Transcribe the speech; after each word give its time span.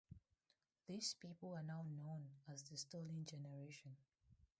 These 0.87 1.13
people 1.19 1.53
are 1.53 1.61
now 1.61 1.85
known 1.95 2.27
as 2.51 2.63
the 2.63 2.75
Stolen 2.75 3.23
Generation. 3.23 3.97